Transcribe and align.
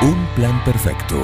Un 0.00 0.26
plan 0.36 0.62
perfecto. 0.64 1.16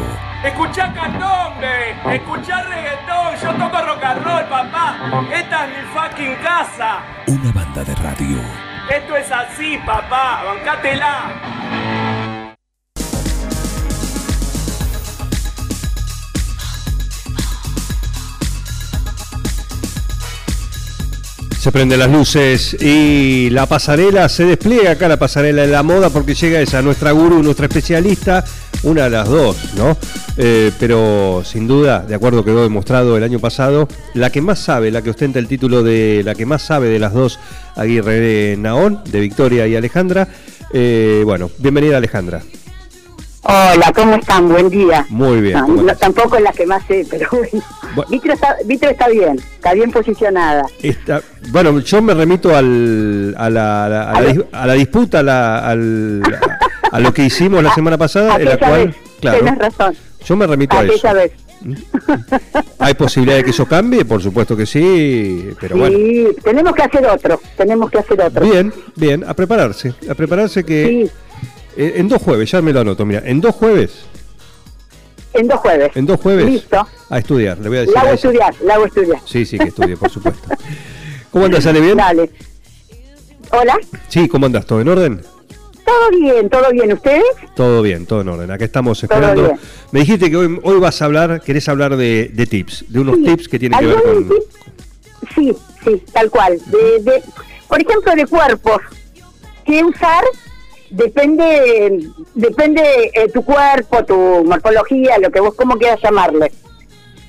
Escuchá 0.45 0.93
candombe, 0.93 1.93
escuchá 2.13 2.63
reggaetón, 2.65 3.37
yo 3.41 3.53
toco 3.55 3.87
rock 3.87 4.05
and 4.05 4.25
roll, 4.25 4.45
papá. 4.49 4.97
Esta 5.33 5.67
es 5.67 5.71
mi 5.71 5.85
fucking 5.95 6.35
casa. 6.43 6.99
Una 7.29 7.53
banda 7.53 7.85
de 7.85 7.95
radio. 7.95 8.39
Esto 8.91 9.17
es 9.17 9.31
así, 9.31 9.79
papá, 9.87 10.43
bancátela. 10.45 11.65
Se 21.65 21.73
prenden 21.73 21.99
las 21.99 22.11
luces 22.11 22.77
y 22.79 23.49
la 23.49 23.65
pasarela 23.65 24.29
se 24.29 24.45
despliega 24.45 24.91
acá 24.91 25.09
la 25.09 25.17
pasarela 25.17 25.63
de 25.63 25.69
la 25.69 25.83
moda 25.83 26.11
porque 26.11 26.35
llega 26.35 26.61
esa 26.61 26.83
nuestra 26.83 27.13
gurú, 27.13 27.43
nuestra 27.43 27.65
especialista, 27.65 28.45
una 28.85 29.05
de 29.05 29.11
las 29.11 29.29
dos, 29.29 29.57
¿no? 29.77 29.97
Eh, 30.37 30.71
pero 30.79 31.43
sin 31.45 31.67
duda, 31.67 32.01
de 32.01 32.15
acuerdo 32.15 32.45
quedó 32.45 32.63
demostrado 32.63 33.17
el 33.17 33.23
año 33.25 33.39
pasado, 33.39 33.89
la 34.15 34.31
que 34.31 34.41
más 34.41 34.59
sabe, 34.59 34.91
la 34.91 35.03
que 35.03 35.11
ostenta 35.11 35.39
el 35.39 35.49
título 35.49 35.83
de 35.83 36.23
la 36.25 36.35
que 36.35 36.47
más 36.47 36.63
sabe 36.63 36.89
de 36.89 36.99
las 36.99 37.13
dos, 37.13 37.39
Aguirre 37.77 38.57
Naón, 38.59 39.01
de 39.07 39.21
Victoria 39.21 39.67
y 39.67 39.77
Alejandra. 39.77 40.29
Eh, 40.73 41.23
bueno, 41.25 41.51
bienvenida 41.59 41.97
Alejandra. 41.97 42.43
Hola, 43.47 43.93
¿cómo 43.95 44.15
están? 44.15 44.49
Buen 44.49 44.71
día. 44.71 45.05
Muy 45.11 45.43
bien. 45.43 45.61
Tampoco 46.01 46.37
es 46.37 46.43
la 46.43 46.53
que 46.53 46.65
más 46.65 46.83
sé, 46.87 47.07
pero 47.11 47.29
bueno. 47.31 47.63
Bu- 47.95 48.09
Vitro 48.09 48.33
está, 48.33 48.57
Vitro 48.65 48.89
está 48.89 49.07
bien, 49.09 49.39
está 49.55 49.75
bien 49.75 49.91
posicionada. 49.93 50.65
Esta- 50.83 51.21
bueno, 51.51 51.79
yo 51.81 52.01
me 52.01 52.15
remito 52.15 52.57
al, 52.57 53.35
a, 53.37 53.51
la, 53.51 53.85
a 53.85 53.89
la- 53.91 54.11
a 54.13 54.21
la 54.23 54.45
A 54.51 54.67
la 54.67 54.73
disputa, 54.73 55.19
al- 55.69 56.23
a 56.95 57.01
lo 57.01 57.13
que 57.13 57.25
hicimos 57.25 57.63
la 57.63 57.75
semana 57.75 57.99
pasada, 57.99 58.37
en 58.37 58.45
la 58.45 58.57
cual, 58.59 58.87
vez, 58.89 58.97
claro, 59.21 59.39
tenés 59.39 59.59
razón. 59.59 59.97
yo 60.25 60.37
me 60.37 60.47
remito 60.47 60.77
a 60.79 60.85
eso. 60.85 61.13
vez. 61.15 61.33
¿Hay 62.79 62.95
posibilidad 62.95 63.37
de 63.39 63.45
que 63.45 63.51
eso 63.51 63.67
cambie? 63.67 64.05
Por 64.05 64.23
supuesto 64.23 64.57
que 64.57 64.65
sí, 64.67 65.49
pero 65.61 65.77
bueno. 65.77 65.97
Sí, 65.99 66.29
tenemos 66.43 66.73
que 66.75 66.83
hacer 66.83 67.07
otro, 67.07 67.41
tenemos 67.57 67.91
que 67.91 67.99
hacer 67.99 68.21
otro. 68.21 68.45
Bien, 68.45 68.73
bien, 68.95 69.25
a 69.27 69.35
prepararse, 69.35 69.93
a 70.09 70.15
prepararse 70.15 70.63
que 70.65 70.87
Sí, 71.77 71.81
eh, 71.83 71.95
en 71.97 72.09
dos 72.09 72.23
jueves, 72.23 72.51
ya 72.51 72.63
me 72.63 72.73
lo 72.73 72.81
anoto, 72.81 73.05
mira, 73.05 73.23
en 73.25 73.41
dos 73.41 73.55
jueves, 73.57 74.05
en 75.33 75.49
dos 75.49 75.59
jueves. 75.59 75.91
en 75.97 76.07
dos 76.07 76.21
jueves 76.21 76.47
Listo. 76.47 76.87
a 77.11 77.19
estudiar, 77.19 77.59
le 77.59 77.69
voy 77.69 77.79
a 77.79 77.81
decir 77.81 77.95
La 77.95 78.01
a 78.01 78.03
hago 78.05 78.11
ella. 78.13 78.15
estudiar, 78.17 78.55
la 78.65 78.75
hago 78.75 78.87
estudiar. 78.87 79.21
Sí, 79.25 79.45
sí, 79.45 79.59
que 79.59 79.65
estudie, 79.69 79.97
por 79.97 80.11
supuesto. 80.11 80.49
¿Cómo 81.33 81.47
andas, 81.47 81.65
sale 81.65 81.81
bien? 81.81 81.97
Dale. 81.97 82.31
Hola, 83.51 83.77
Sí, 84.09 84.29
¿cómo 84.29 84.47
andas? 84.47 84.65
¿Todo 84.67 84.81
en 84.81 84.89
orden? 84.89 85.21
Todo 85.85 86.11
bien, 86.19 86.49
todo 86.51 86.71
bien. 86.73 86.93
¿Ustedes? 86.93 87.25
Todo 87.55 87.83
bien, 87.83 88.07
todo 88.07 88.21
en 88.23 88.29
orden. 88.29 88.51
Acá 88.51 88.65
estamos 88.65 89.03
esperando. 89.03 89.53
Me 89.93 90.01
dijiste 90.01 90.31
que 90.31 90.37
hoy, 90.37 90.59
hoy 90.63 90.79
vas 90.81 91.01
a 91.03 91.05
hablar, 91.07 91.41
querés 91.43 91.69
hablar 91.69 91.97
de, 91.97 92.31
de 92.33 92.47
tips, 92.47 92.85
de 92.89 93.01
unos 93.01 93.17
Sí, 93.17 93.25
tips 93.25 93.49
que 93.49 93.59
tienen 93.59 93.79
que 93.79 93.87
ver 93.87 93.97
¿algún 93.97 94.25
con... 94.25 94.29
tip? 94.29 94.43
Sí, 95.35 95.57
sí, 95.85 96.03
tal 96.13 96.31
cual. 96.31 96.59
De, 96.67 97.01
de, 97.03 97.23
por 97.69 97.81
ejemplo, 97.81 98.15
de 98.15 98.27
cuerpos. 98.27 98.81
¿Qué 99.65 99.83
usar? 99.85 100.25
Depende, 100.91 102.09
depende 102.35 103.11
eh, 103.15 103.29
tu 103.33 103.43
cuerpo, 103.45 104.05
tu 104.05 104.45
morfología, 104.45 105.19
lo 105.19 105.31
que 105.31 105.41
vos 105.41 105.55
como 105.55 105.77
quieras 105.77 105.99
llamarle. 106.03 106.53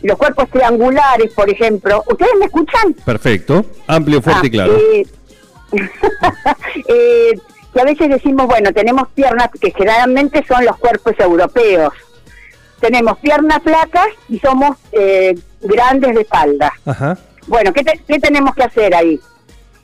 Los 0.03 0.17
cuerpos 0.17 0.49
triangulares, 0.51 1.31
por 1.33 1.49
ejemplo. 1.49 2.03
¿Ustedes 2.07 2.31
me 2.39 2.45
escuchan? 2.45 2.93
Perfecto, 3.05 3.65
amplio, 3.87 4.21
fuerte 4.21 4.41
Ah, 4.43 4.47
y 4.47 4.49
claro. 4.51 4.77
eh, 4.77 5.05
eh, 6.87 7.39
que 7.75 7.81
a 7.81 7.83
veces 7.83 8.07
decimos, 8.07 8.47
bueno, 8.47 8.71
tenemos 8.71 9.09
piernas 9.09 9.49
que 9.59 9.69
generalmente 9.71 10.45
son 10.47 10.63
los 10.63 10.77
cuerpos 10.77 11.13
europeos. 11.19 11.93
Tenemos 12.79 13.17
piernas 13.19 13.59
flacas 13.63 14.07
y 14.29 14.39
somos 14.39 14.77
eh, 14.93 15.35
grandes 15.61 16.15
de 16.15 16.21
espalda. 16.21 16.71
Ajá, 16.85 17.17
Bueno, 17.47 17.73
¿qué, 17.73 17.83
te- 17.83 18.01
qué 18.07 18.17
tenemos 18.19 18.55
que 18.55 18.63
hacer 18.63 18.95
ahí? 18.95 19.19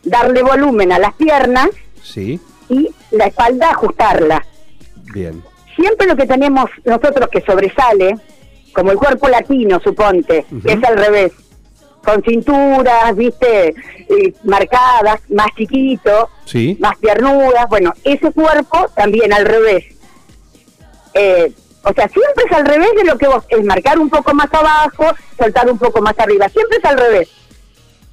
Darle 0.03 0.41
volumen 0.41 0.93
a 0.93 0.99
las 0.99 1.13
piernas 1.15 1.67
sí, 2.01 2.39
y 2.69 2.89
la 3.11 3.25
espalda 3.25 3.71
ajustarla. 3.71 4.45
bien. 5.13 5.43
Siempre 5.75 6.07
lo 6.07 6.15
que 6.15 6.25
tenemos 6.27 6.69
nosotros 6.85 7.27
que 7.29 7.41
sobresale, 7.41 8.15
como 8.73 8.91
el 8.91 8.97
cuerpo 8.97 9.27
latino, 9.27 9.79
suponte, 9.83 10.45
que 10.65 10.73
es 10.73 10.83
al 10.83 10.97
revés, 10.97 11.33
con 12.03 12.23
cinturas, 12.23 13.15
viste, 13.15 13.69
eh, 13.69 14.33
marcadas, 14.43 15.21
más 15.29 15.47
chiquito, 15.55 16.29
Sí, 16.45 16.77
más 16.79 16.97
piernudas, 16.97 17.67
bueno, 17.69 17.93
ese 18.03 18.31
cuerpo 18.31 18.89
también 18.95 19.31
al 19.31 19.45
revés. 19.45 19.85
Eh, 21.13 21.51
o 21.83 21.93
sea, 21.93 22.07
siempre 22.09 22.45
es 22.45 22.51
al 22.51 22.65
revés 22.65 22.89
de 22.95 23.05
lo 23.05 23.17
que 23.17 23.27
vos, 23.27 23.43
es 23.49 23.63
marcar 23.63 23.99
un 23.99 24.09
poco 24.09 24.33
más 24.33 24.53
abajo, 24.53 25.05
soltar 25.37 25.69
un 25.69 25.77
poco 25.77 26.01
más 26.01 26.17
arriba, 26.19 26.49
siempre 26.49 26.77
es 26.77 26.85
al 26.85 26.97
revés. 26.97 27.29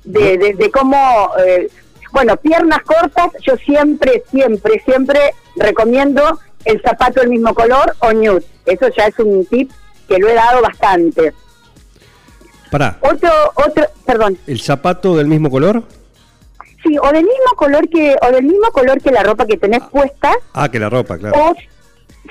De, 0.05 0.39
de, 0.39 0.55
de 0.55 0.71
cómo, 0.71 1.31
eh, 1.45 1.69
bueno, 2.13 2.37
piernas 2.37 2.81
cortas, 2.83 3.31
yo 3.43 3.57
siempre, 3.57 4.23
siempre, 4.31 4.81
siempre 4.85 5.21
recomiendo 5.57 6.39
el 6.65 6.81
zapato 6.83 7.21
del 7.21 7.31
mismo 7.31 7.55
color 7.55 7.95
o 8.01 8.13
nude. 8.13 8.45
Eso 8.65 8.89
ya 8.97 9.07
es 9.07 9.19
un 9.19 9.45
tip 9.47 9.71
que 10.09 10.19
lo 10.19 10.29
he 10.29 10.35
dado 10.35 10.63
bastante. 10.63 11.33
Pará. 12.71 12.99
Otro, 13.01 13.31
otro, 13.55 13.85
perdón. 14.07 14.39
¿El 14.47 14.61
zapato 14.61 15.17
del 15.17 15.27
mismo 15.27 15.51
color? 15.51 15.83
Sí, 16.83 16.97
o 16.99 17.07
del 17.13 17.25
mismo 17.25 17.51
color 17.57 17.89
que, 17.89 18.17
o 18.23 18.33
del 18.33 18.45
mismo 18.45 18.71
color 18.71 19.01
que 19.03 19.11
la 19.11 19.23
ropa 19.23 19.47
que 19.47 19.57
tenés 19.57 19.81
puesta, 19.91 20.33
Ah, 20.53 20.71
que 20.71 20.79
la 20.79 20.89
ropa, 20.89 21.19
claro. 21.19 21.35
o 21.37 21.55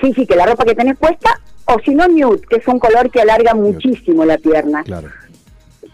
sí, 0.00 0.12
sí, 0.14 0.26
que 0.26 0.36
la 0.36 0.46
ropa 0.46 0.64
que 0.64 0.74
tenés 0.74 0.96
puesta, 0.98 1.30
o 1.66 1.76
si 1.84 1.94
no 1.94 2.08
nude, 2.08 2.40
que 2.48 2.56
es 2.56 2.66
un 2.66 2.78
color 2.78 3.10
que 3.10 3.20
alarga 3.20 3.54
muchísimo 3.54 4.24
la 4.24 4.38
pierna. 4.38 4.82
Claro. 4.84 5.08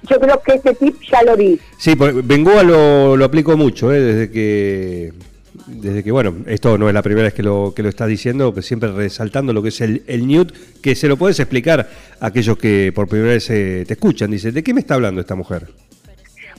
Yo 0.08 0.20
creo 0.20 0.40
que 0.42 0.54
este 0.54 0.74
tip 0.74 1.00
ya 1.10 1.22
lo 1.22 1.36
vi. 1.36 1.58
Sí, 1.78 1.96
porque 1.96 2.20
Bengoa 2.22 2.62
lo, 2.62 3.16
lo 3.16 3.24
aplico 3.24 3.56
mucho, 3.56 3.92
¿eh? 3.92 4.00
desde 4.00 4.30
que, 4.30 5.12
desde 5.66 6.02
que, 6.02 6.12
bueno, 6.12 6.34
esto 6.46 6.76
no 6.78 6.88
es 6.88 6.94
la 6.94 7.02
primera 7.02 7.24
vez 7.24 7.34
que 7.34 7.42
lo, 7.42 7.72
que 7.74 7.82
lo 7.82 7.88
estás 7.88 8.08
diciendo, 8.08 8.52
pero 8.52 8.62
siempre 8.62 8.92
resaltando 8.92 9.52
lo 9.52 9.62
que 9.62 9.68
es 9.70 9.80
el, 9.80 10.02
el 10.06 10.26
nude, 10.26 10.52
que 10.82 10.94
se 10.94 11.08
lo 11.08 11.16
puedes 11.16 11.38
explicar 11.40 11.88
a 12.20 12.26
aquellos 12.26 12.56
que 12.58 12.92
por 12.94 13.08
primera 13.08 13.32
vez 13.32 13.48
eh, 13.50 13.84
te 13.86 13.94
escuchan. 13.94 14.30
Dice, 14.30 14.52
¿de 14.52 14.62
qué 14.62 14.74
me 14.74 14.80
está 14.80 14.94
hablando 14.94 15.20
esta 15.20 15.34
mujer? 15.34 15.68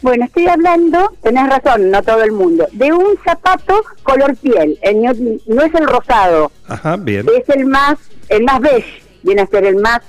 Bueno, 0.01 0.25
estoy 0.25 0.47
hablando, 0.47 1.13
tenés 1.23 1.47
razón, 1.47 1.89
no 1.89 2.03
todo 2.03 2.21
el 2.23 2.31
mundo, 2.31 2.67
de 2.73 2.91
un 2.91 3.17
zapato 3.23 3.81
color 4.03 4.35
piel. 4.35 4.77
El 4.81 5.01
nude 5.01 5.39
no 5.47 5.61
es 5.63 5.73
el 5.73 5.87
rosado, 5.87 6.51
Ajá, 6.67 6.97
bien. 6.97 7.25
es 7.35 7.47
el 7.55 7.65
más, 7.65 7.97
el 8.29 8.43
más 8.43 8.59
beige, 8.59 9.01
viene 9.23 9.41
a 9.43 9.47
ser 9.47 9.65
el 9.65 9.77
más, 9.77 10.01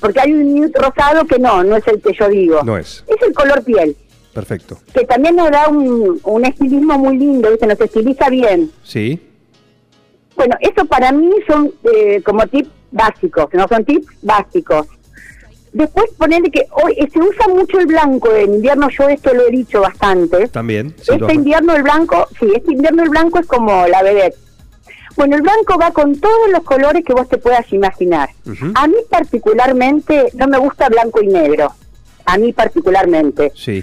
porque 0.00 0.20
hay 0.20 0.32
un 0.32 0.54
nude 0.56 0.72
rosado 0.74 1.24
que 1.26 1.38
no, 1.38 1.62
no 1.64 1.76
es 1.76 1.86
el 1.86 2.00
que 2.02 2.12
yo 2.18 2.28
digo. 2.28 2.62
No 2.64 2.76
es. 2.76 3.04
Es 3.06 3.26
el 3.26 3.32
color 3.32 3.62
piel. 3.64 3.96
Perfecto. 4.32 4.78
que 4.94 5.04
también 5.04 5.36
nos 5.36 5.50
da 5.50 5.68
un, 5.68 6.20
un 6.22 6.44
estilismo 6.44 6.98
muy 6.98 7.18
lindo, 7.18 7.50
¿viste? 7.50 7.66
nos 7.66 7.80
estiliza 7.80 8.28
bien. 8.30 8.70
Sí, 8.84 9.20
Bueno, 10.36 10.56
eso 10.60 10.84
para 10.84 11.10
mí 11.12 11.30
son 11.48 11.72
eh, 11.92 12.22
como 12.24 12.46
tips 12.46 12.70
básicos, 12.92 13.48
no 13.54 13.66
son 13.68 13.84
tips 13.84 14.06
básicos. 14.22 14.86
Después 15.72 16.06
ponerle 16.16 16.50
que 16.50 16.62
hoy 16.82 16.94
eh, 16.96 17.08
se 17.12 17.18
usa 17.18 17.46
mucho 17.48 17.78
el 17.78 17.86
blanco 17.86 18.32
en 18.34 18.54
invierno, 18.54 18.88
yo 18.88 19.08
esto 19.08 19.34
lo 19.34 19.46
he 19.46 19.50
dicho 19.50 19.80
bastante. 19.80 20.48
también. 20.48 20.94
sí, 21.02 21.12
este 21.20 21.34
invierno 21.34 21.74
el 21.74 21.82
blanco, 21.82 22.26
sí, 22.38 22.46
este 22.54 22.72
invierno 22.72 23.02
el 23.02 23.10
blanco 23.10 23.38
es 23.40 23.46
como 23.46 23.86
la 23.86 24.02
vedette. 24.02 24.36
Bueno, 25.16 25.34
el 25.34 25.42
blanco 25.42 25.76
va 25.78 25.90
con 25.90 26.14
todos 26.20 26.48
los 26.52 26.62
colores 26.62 27.04
que 27.04 27.12
vos 27.12 27.28
te 27.28 27.38
puedas 27.38 27.70
imaginar. 27.72 28.28
A 28.74 28.86
mí 28.86 28.94
particularmente 29.10 30.28
no 30.34 30.46
me 30.46 30.58
gusta 30.58 30.88
blanco 30.88 31.20
y 31.22 31.26
negro, 31.26 31.72
a 32.24 32.38
mí 32.38 32.52
particularmente 32.52 33.50
Sí, 33.54 33.82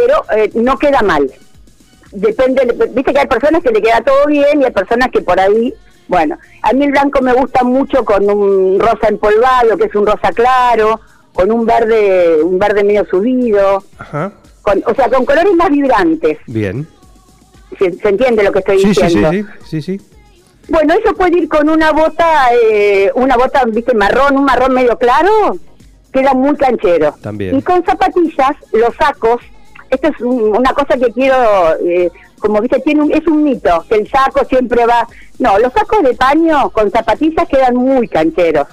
pero 0.00 0.24
eh, 0.36 0.50
no 0.54 0.78
queda 0.78 1.02
mal. 1.02 1.30
Depende, 2.12 2.64
viste 2.90 3.12
que 3.12 3.18
hay 3.20 3.26
personas 3.26 3.62
que 3.62 3.70
le 3.70 3.82
queda 3.82 4.00
todo 4.00 4.26
bien 4.26 4.62
y 4.62 4.64
hay 4.64 4.70
personas 4.72 5.08
que 5.10 5.20
por 5.20 5.38
ahí, 5.38 5.74
bueno, 6.08 6.38
a 6.62 6.72
mí 6.72 6.84
el 6.84 6.90
blanco 6.90 7.20
me 7.20 7.34
gusta 7.34 7.62
mucho 7.64 8.04
con 8.04 8.28
un 8.30 8.80
rosa 8.80 9.08
empolvado, 9.08 9.76
que 9.76 9.84
es 9.84 9.94
un 9.94 10.06
rosa 10.06 10.30
claro, 10.32 11.00
con 11.34 11.52
un 11.52 11.66
verde, 11.66 12.42
un 12.42 12.58
verde 12.58 12.82
medio 12.82 13.04
subido, 13.06 13.84
ajá, 13.98 14.32
con, 14.62 14.82
o 14.86 14.94
sea, 14.94 15.08
con 15.10 15.24
colores 15.26 15.52
más 15.54 15.70
vibrantes. 15.70 16.38
bien. 16.46 16.86
¿Se, 17.78 17.92
se 17.92 18.08
entiende 18.08 18.42
lo 18.42 18.50
que 18.52 18.60
estoy 18.60 18.78
Sí, 18.78 18.94
sí, 18.94 18.94
sí, 18.94 19.02
diciendo? 19.02 19.30
sí, 19.64 19.82
sí, 19.82 19.98
sí. 19.98 20.00
Bueno, 20.70 20.94
eso 20.94 21.14
puede 21.14 21.38
ir 21.38 21.48
con 21.48 21.68
una 21.68 21.92
bota, 21.92 22.48
eh, 22.62 23.10
una 23.14 23.36
bota, 23.36 23.62
viste, 23.66 23.94
marrón, 23.94 24.38
un 24.38 24.44
marrón 24.44 24.72
medio 24.72 24.96
claro, 24.96 25.58
queda 26.10 26.32
muy 26.32 26.56
canchero. 26.56 27.14
También. 27.22 27.56
Y 27.58 27.62
con 27.62 27.84
zapatillas, 27.84 28.52
los 28.72 28.94
sacos, 28.96 29.42
esto 29.90 30.08
es 30.08 30.20
un- 30.20 30.56
una 30.56 30.72
cosa 30.72 30.96
que 30.96 31.12
quiero, 31.12 31.36
eh, 31.84 32.10
como 32.38 32.60
viste, 32.60 32.80
tiene 32.80 33.02
un- 33.02 33.12
es 33.12 33.26
un 33.26 33.42
mito, 33.44 33.84
que 33.88 33.96
el 33.96 34.08
saco 34.08 34.44
siempre 34.48 34.86
va... 34.86 35.06
No, 35.38 35.58
los 35.58 35.72
sacos 35.72 36.02
de 36.02 36.14
paño 36.14 36.70
con 36.70 36.90
zapatillas 36.90 37.48
quedan 37.48 37.76
muy 37.76 38.08
cancheros. 38.08 38.66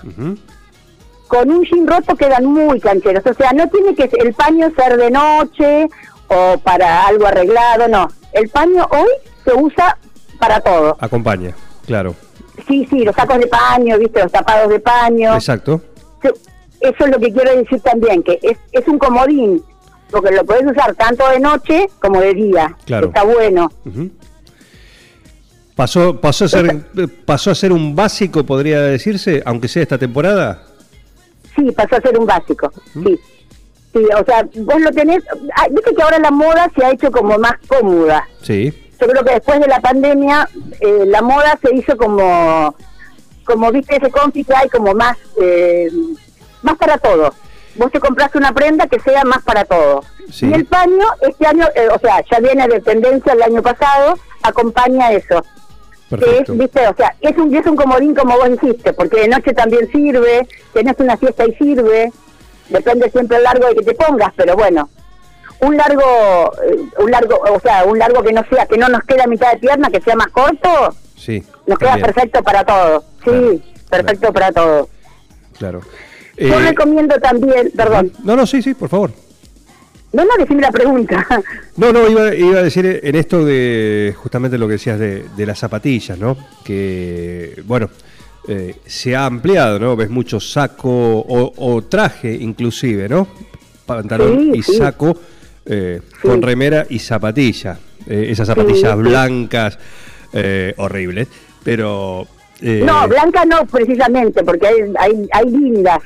Con 1.27 1.49
un 1.51 1.63
jean 1.63 1.87
roto 1.87 2.15
quedan 2.15 2.45
muy 2.45 2.79
cancheros. 2.79 3.25
O 3.25 3.33
sea, 3.33 3.51
no 3.53 3.67
tiene 3.69 3.95
que 3.95 4.09
el 4.19 4.33
paño 4.33 4.71
ser 4.75 4.97
de 4.97 5.09
noche 5.11 5.87
o 6.27 6.57
para 6.59 7.05
algo 7.07 7.25
arreglado, 7.27 7.87
no. 7.87 8.07
El 8.31 8.49
paño 8.49 8.87
hoy 8.91 9.09
se 9.43 9.53
usa 9.53 9.97
para 10.39 10.59
todo. 10.59 10.97
Acompaña, 10.99 11.53
claro. 11.85 12.15
Sí, 12.67 12.87
sí, 12.89 13.03
los 13.03 13.15
sacos 13.15 13.39
de 13.39 13.47
paño, 13.47 13.97
viste, 13.97 14.21
los 14.23 14.31
tapados 14.31 14.69
de 14.69 14.79
paño. 14.79 15.33
Exacto. 15.35 15.81
Eso 16.81 17.05
es 17.05 17.09
lo 17.09 17.19
que 17.19 17.33
quiero 17.33 17.55
decir 17.55 17.79
también, 17.81 18.21
que 18.21 18.37
es, 18.43 18.57
es 18.71 18.87
un 18.87 18.99
comodín, 18.99 19.63
porque 20.09 20.31
lo 20.31 20.45
podés 20.45 20.65
usar 20.65 20.93
tanto 20.95 21.27
de 21.29 21.39
noche 21.39 21.89
como 21.99 22.21
de 22.21 22.33
día. 22.33 22.75
Claro. 22.85 23.07
Está 23.07 23.23
bueno. 23.23 23.71
Pasó, 25.75 26.21
pasó, 26.21 26.45
a 26.45 26.47
ser, 26.47 26.85
pasó 27.25 27.51
a 27.51 27.55
ser 27.55 27.73
un 27.73 27.95
básico, 27.95 28.45
podría 28.45 28.81
decirse, 28.81 29.43
aunque 29.45 29.67
sea 29.67 29.83
esta 29.83 29.97
temporada. 29.97 30.63
Sí, 31.55 31.71
pasó 31.71 31.97
a 31.97 32.01
ser 32.01 32.17
un 32.17 32.25
básico, 32.25 32.71
sí. 32.93 33.19
Sí, 33.93 34.03
o 34.13 34.25
sea, 34.25 34.45
vos 34.55 34.81
lo 34.81 34.91
tenés, 34.91 35.23
ah, 35.55 35.67
viste 35.71 35.95
que 35.95 36.01
ahora 36.01 36.19
la 36.19 36.31
moda 36.31 36.69
se 36.75 36.83
ha 36.83 36.91
hecho 36.91 37.09
como 37.11 37.37
más 37.37 37.53
cómoda. 37.65 38.27
Sí, 38.41 38.73
Yo 38.99 39.07
creo 39.07 39.23
que 39.23 39.33
después 39.35 39.59
de 39.61 39.67
la 39.67 39.79
pandemia 39.79 40.49
eh, 40.81 41.05
la 41.07 41.21
moda 41.21 41.57
se 41.61 41.73
hizo 41.73 41.95
como, 41.95 42.75
como 43.45 43.71
viste 43.71 43.95
ese 43.95 44.11
que 44.11 44.53
hay 44.53 44.67
como 44.69 44.93
más, 44.93 45.17
eh, 45.41 45.89
más 46.61 46.77
para 46.77 46.97
todo. 46.97 47.33
Vos 47.75 47.91
te 47.91 47.99
compraste 47.99 48.37
una 48.37 48.53
prenda 48.53 48.87
que 48.87 48.99
sea 48.99 49.23
más 49.23 49.43
para 49.43 49.65
todo. 49.65 50.03
Sí. 50.31 50.47
Y 50.47 50.53
el 50.53 50.65
paño, 50.65 51.05
este 51.21 51.45
año, 51.45 51.67
eh, 51.75 51.87
o 51.93 51.99
sea, 51.99 52.23
ya 52.29 52.39
viene 52.39 52.67
de 52.67 52.79
tendencia 52.81 53.33
el 53.33 53.43
año 53.43 53.61
pasado, 53.61 54.17
acompaña 54.43 55.11
eso. 55.11 55.43
Que 56.09 56.39
es, 56.39 56.57
viste, 56.57 56.87
o 56.87 56.95
sea, 56.95 57.15
es 57.19 57.35
un, 57.37 57.53
es 57.53 57.65
un 57.65 57.75
comodín 57.75 58.13
como 58.13 58.37
vos 58.37 58.49
dijiste, 58.49 58.93
porque 58.93 59.21
de 59.21 59.27
noche 59.27 59.53
también 59.53 59.91
sirve, 59.91 60.47
tenés 60.71 60.95
una 60.99 61.17
fiesta 61.17 61.45
y 61.45 61.53
sirve, 61.55 62.11
depende 62.69 63.09
siempre 63.09 63.37
el 63.37 63.43
largo 63.43 63.67
de 63.67 63.75
que 63.75 63.81
te 63.81 63.95
pongas, 63.95 64.31
pero 64.35 64.55
bueno, 64.55 64.87
un 65.61 65.75
largo, 65.75 66.51
eh, 66.63 66.77
un 66.99 67.11
largo, 67.11 67.41
o 67.51 67.59
sea, 67.59 67.83
un 67.85 67.97
largo 67.97 68.21
que 68.21 68.33
no 68.33 68.43
sea, 68.49 68.65
que 68.67 68.77
no 68.77 68.87
nos 68.87 69.01
quede 69.03 69.23
a 69.23 69.27
mitad 69.27 69.51
de 69.51 69.57
pierna, 69.57 69.89
que 69.89 69.99
sea 70.01 70.15
más 70.15 70.27
corto, 70.27 70.95
Sí, 71.17 71.43
nos 71.65 71.79
queda 71.79 71.95
perfecto 71.97 72.43
para 72.43 72.63
todo, 72.63 73.03
sí, 73.23 73.63
Claro, 73.89 74.05
perfecto 74.05 74.33
para 74.33 74.51
todo. 74.51 74.89
Claro. 75.57 75.81
Yo 76.37 76.59
Eh, 76.59 76.69
recomiendo 76.69 77.15
también, 77.19 77.71
perdón, 77.75 78.11
No, 78.23 78.35
no, 78.35 78.45
sí, 78.45 78.61
sí, 78.61 78.73
por 78.73 78.89
favor. 78.89 79.11
no, 80.13 80.23
no, 80.25 80.31
decime 80.37 80.61
la 80.61 80.71
pregunta. 80.71 81.25
No, 81.77 81.91
no, 81.91 82.07
iba, 82.09 82.33
iba 82.33 82.59
a 82.59 82.63
decir 82.63 83.01
en 83.03 83.15
esto 83.15 83.43
de 83.43 84.13
justamente 84.17 84.57
lo 84.57 84.65
que 84.67 84.73
decías 84.73 84.97
de, 84.97 85.25
de 85.35 85.45
las 85.45 85.59
zapatillas, 85.59 86.17
¿no? 86.17 86.37
Que, 86.63 87.61
bueno, 87.65 87.89
eh, 88.47 88.75
se 88.85 89.13
ha 89.13 89.25
ampliado, 89.25 89.77
¿no? 89.77 89.95
Ves 89.97 90.09
mucho 90.09 90.39
saco 90.39 90.89
o, 90.89 91.53
o 91.57 91.81
traje 91.83 92.33
inclusive, 92.33 93.09
¿no? 93.09 93.27
Pantalón 93.85 94.37
Sí, 94.53 94.59
y 94.59 94.63
sí. 94.63 94.75
saco 94.77 95.17
eh, 95.65 95.99
Sí. 96.21 96.27
con 96.29 96.41
remera 96.41 96.85
y 96.89 96.99
zapatilla. 96.99 97.77
Eh, 98.07 98.27
esas 98.29 98.47
zapatillas 98.47 98.95
blancas, 98.97 99.77
eh, 100.31 100.73
horribles, 100.77 101.27
pero... 101.63 102.25
No, 102.61 103.05
blanca 103.09 103.43
no 103.43 103.65
precisamente, 103.65 104.43
porque 104.45 104.65
hay, 104.67 104.75
hay, 104.97 105.27
hay 105.33 105.49
lindas. 105.51 105.99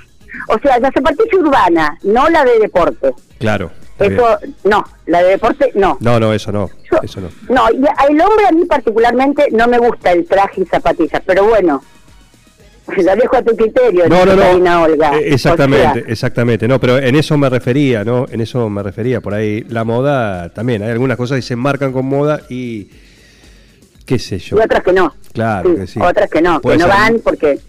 O 0.48 0.60
sea, 0.60 0.80
la 0.80 0.92
zapatilla 0.92 1.38
urbana, 1.38 1.98
no 2.04 2.30
la 2.30 2.44
de 2.46 2.60
deporte. 2.60 3.12
Claro. 3.40 3.72
bien. 4.00 4.14
Eso, 4.14 4.38
no, 4.64 4.84
la 5.08 5.22
de 5.24 5.30
deporte, 5.30 5.72
no. 5.76 5.98
No, 6.02 6.20
no, 6.20 6.34
eso 6.34 6.52
no, 6.52 6.70
Yo- 6.92 7.00
eso 7.04 7.22
no. 7.22 7.30
No, 7.54 7.70
y 7.72 7.78
el 7.78 8.22
hombre 8.22 8.46
a 8.48 8.52
mí 8.52 8.66
particularmente 8.66 9.48
no 9.52 9.68
me 9.68 9.78
gusta 9.78 10.12
el 10.12 10.26
traje 10.26 10.62
y 10.62 10.66
zapatillas, 10.66 11.22
pero 11.26 11.46
bueno, 11.46 11.84
lo 12.98 13.16
dejo 13.16 13.36
a 13.36 13.42
tu 13.44 13.56
criterio, 13.56 14.08
No, 14.08 14.26
no. 14.26 14.84
Olga. 14.84 15.16
eh, 15.18 15.34
Exactamente, 15.34 15.88
O 15.90 15.94
sea, 15.94 16.04
exactamente. 16.14 16.68
No, 16.68 16.80
pero 16.80 16.98
en 16.98 17.16
eso 17.16 17.38
me 17.38 17.50
refería, 17.50 18.04
¿no? 18.04 18.26
En 18.32 18.42
eso 18.42 18.70
me 18.70 18.82
refería. 18.84 19.22
Por 19.22 19.34
ahí 19.34 19.64
la 19.70 19.84
moda 19.84 20.50
también. 20.54 20.82
Hay 20.82 20.90
algunas 20.92 21.16
cosas 21.18 21.36
que 21.38 21.42
se 21.44 21.56
marcan 21.56 21.92
con 21.94 22.06
moda 22.06 22.42
y 22.50 22.90
qué 24.06 24.18
sé 24.18 24.40
yo. 24.40 24.58
y 24.58 24.62
otras 24.62 24.82
que 24.84 24.92
no. 24.94 25.14
Claro 25.34 25.76
que 25.76 25.86
sí. 25.86 26.00
Otras 26.02 26.30
que 26.32 26.42
no, 26.42 26.60
Puede 26.62 26.78
que 26.78 26.84
no 26.84 26.90
van 26.90 27.20
porque... 27.24 27.60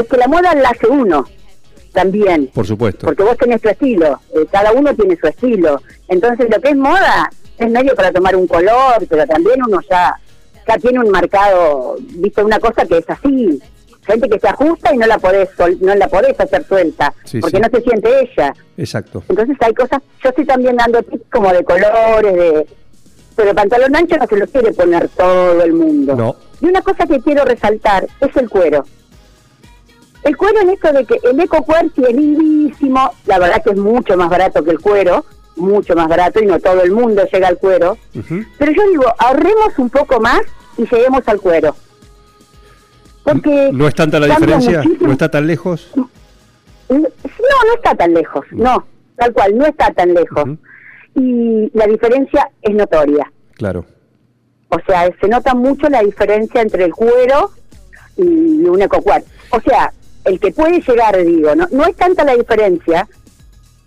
Es 0.00 0.06
que 0.08 0.16
la 0.16 0.28
moda 0.28 0.54
la 0.54 0.70
hace 0.70 0.86
uno 0.88 1.26
también. 1.92 2.48
Por 2.54 2.66
supuesto. 2.66 3.06
porque 3.06 3.22
vos 3.22 3.36
tenés 3.36 3.60
tu 3.60 3.68
estilo, 3.68 4.20
eh, 4.34 4.46
cada 4.50 4.72
uno 4.72 4.94
tiene 4.94 5.16
su 5.16 5.26
estilo. 5.26 5.80
Entonces 6.08 6.46
lo 6.50 6.60
que 6.60 6.70
es 6.70 6.76
moda 6.76 7.30
es 7.58 7.70
medio 7.70 7.94
para 7.94 8.12
tomar 8.12 8.36
un 8.36 8.46
color, 8.46 9.04
pero 9.08 9.26
también 9.26 9.60
uno 9.66 9.80
ya, 9.90 10.14
ya 10.68 10.78
tiene 10.78 11.00
un 11.00 11.10
marcado, 11.10 11.96
viste, 12.00 12.42
una 12.44 12.58
cosa 12.60 12.84
que 12.86 12.98
es 12.98 13.10
así. 13.10 13.60
Gente 14.06 14.28
que 14.30 14.38
se 14.40 14.48
ajusta 14.48 14.94
y 14.94 14.98
no 14.98 15.06
la 15.06 15.18
podés, 15.18 15.50
sol- 15.56 15.76
no 15.80 15.94
la 15.94 16.08
podés 16.08 16.38
hacer 16.40 16.64
suelta, 16.66 17.12
Sí, 17.24 17.38
porque 17.40 17.58
sí. 17.58 17.62
no 17.62 17.68
se 17.78 17.82
siente 17.84 18.08
ella. 18.22 18.54
Exacto. 18.76 19.22
Entonces 19.28 19.56
hay 19.60 19.74
cosas, 19.74 20.00
yo 20.22 20.30
estoy 20.30 20.46
también 20.46 20.76
dando 20.76 21.02
tips 21.02 21.24
como 21.30 21.52
de 21.52 21.62
colores, 21.64 22.32
de 22.34 22.66
pero 23.36 23.54
pantalón 23.54 23.94
ancho 23.96 24.16
no 24.16 24.26
se 24.26 24.36
lo 24.36 24.46
quiere 24.46 24.72
poner 24.72 25.08
todo 25.10 25.62
el 25.62 25.72
mundo. 25.72 26.14
No. 26.16 26.36
Y 26.60 26.66
una 26.66 26.82
cosa 26.82 27.06
que 27.06 27.20
quiero 27.20 27.44
resaltar 27.44 28.06
es 28.20 28.36
el 28.36 28.48
cuero. 28.50 28.84
El 30.22 30.36
cuero 30.36 30.60
en 30.60 30.70
esto 30.70 30.92
de 30.92 31.04
que 31.04 31.18
el 31.22 31.40
eco 31.40 31.64
sí 31.94 32.02
es 32.06 32.14
lindísimo, 32.14 33.10
la 33.26 33.38
verdad 33.38 33.62
que 33.62 33.70
es 33.70 33.76
mucho 33.76 34.16
más 34.16 34.28
barato 34.28 34.62
que 34.62 34.70
el 34.70 34.80
cuero, 34.80 35.24
mucho 35.56 35.94
más 35.94 36.08
barato 36.08 36.42
y 36.42 36.46
no 36.46 36.58
todo 36.60 36.82
el 36.82 36.92
mundo 36.92 37.22
llega 37.32 37.48
al 37.48 37.58
cuero. 37.58 37.96
Pero 38.58 38.72
yo 38.72 38.88
digo, 38.90 39.04
ahorremos 39.18 39.78
un 39.78 39.88
poco 39.88 40.20
más 40.20 40.40
y 40.76 40.82
lleguemos 40.82 41.26
al 41.26 41.40
cuero. 41.40 41.74
Porque 43.24 43.70
¿No 43.72 43.86
es 43.86 43.94
tanta 43.94 44.18
la 44.18 44.26
diferencia? 44.26 44.82
muchísimo. 44.82 45.06
¿No 45.06 45.12
está 45.12 45.28
tan 45.30 45.46
lejos? 45.46 45.90
No, 45.96 46.08
no 46.90 47.74
está 47.76 47.94
tan 47.94 48.14
lejos, 48.14 48.44
no, 48.50 48.86
tal 49.16 49.32
cual, 49.32 49.56
no 49.56 49.66
está 49.66 49.92
tan 49.92 50.12
lejos. 50.12 50.44
Y 51.14 51.70
la 51.74 51.86
diferencia 51.86 52.50
es 52.62 52.74
notoria. 52.74 53.30
Claro. 53.54 53.84
O 54.68 54.78
sea, 54.86 55.08
se 55.20 55.28
nota 55.28 55.54
mucho 55.54 55.88
la 55.88 56.02
diferencia 56.02 56.62
entre 56.62 56.84
el 56.84 56.92
cuero 56.92 57.50
y 58.16 58.22
un 58.64 58.80
ecocuar. 58.80 59.22
O 59.50 59.60
sea, 59.60 59.92
el 60.24 60.38
que 60.40 60.50
puede 60.52 60.80
llegar, 60.80 61.16
digo, 61.24 61.54
no, 61.54 61.66
no 61.70 61.84
es 61.86 61.96
tanta 61.96 62.24
la 62.24 62.34
diferencia 62.36 63.08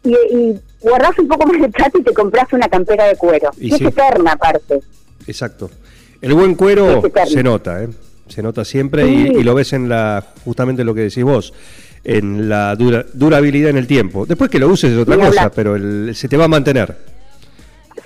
y, 0.03 0.13
y 0.13 0.59
guardás 0.81 1.17
un 1.19 1.27
poco 1.27 1.47
más 1.47 1.61
de 1.61 1.69
plata 1.69 1.97
y 1.97 2.03
te 2.03 2.13
compras 2.13 2.51
una 2.53 2.67
campera 2.67 3.05
de 3.05 3.15
cuero. 3.15 3.51
Y 3.57 3.69
Y 3.69 3.73
es 3.73 3.77
sí. 3.79 3.85
eterna 3.85 4.31
aparte. 4.33 4.79
Exacto. 5.27 5.69
El 6.21 6.33
buen 6.33 6.55
cuero 6.55 7.01
se 7.27 7.43
nota, 7.43 7.83
¿eh? 7.83 7.89
Se 8.27 8.41
nota 8.41 8.63
siempre 8.65 9.03
Sí. 9.05 9.31
y, 9.33 9.39
y 9.39 9.43
lo 9.43 9.53
ves 9.55 9.73
en 9.73 9.89
la 9.89 10.23
justamente 10.45 10.83
lo 10.83 10.93
que 10.93 11.01
decís 11.01 11.23
vos, 11.23 11.53
en 12.05 12.47
la 12.49 12.75
dura- 12.75 13.05
durabilidad 13.13 13.69
en 13.69 13.77
el 13.77 13.85
tiempo. 13.87 14.25
Después 14.25 14.49
que 14.49 14.59
lo 14.59 14.67
uses 14.69 14.91
es 14.93 14.97
otra 14.97 15.15
cosa, 15.17 15.27
hablar. 15.27 15.51
pero 15.55 15.75
el- 15.75 16.15
se 16.15 16.27
te 16.27 16.37
va 16.37 16.45
a 16.45 16.47
mantener. 16.47 16.97